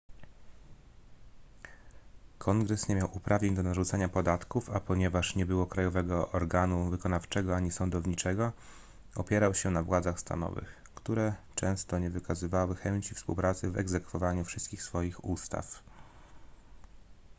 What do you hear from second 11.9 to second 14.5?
nie wykazywały chęci współpracy w egzekwowaniu